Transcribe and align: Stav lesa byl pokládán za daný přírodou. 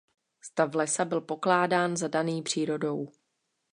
Stav 0.41 0.73
lesa 0.75 1.05
byl 1.05 1.21
pokládán 1.21 1.97
za 1.97 2.07
daný 2.07 2.41
přírodou. 2.41 3.07